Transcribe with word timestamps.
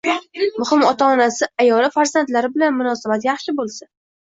Muhimi 0.61 0.87
ota-onasi, 0.91 1.51
ayoli, 1.65 1.91
farzandlari 1.99 2.51
bilan 2.57 2.77
munosabati 2.81 3.33
yaxshi 3.33 3.59
bo‘lsa 3.63 3.93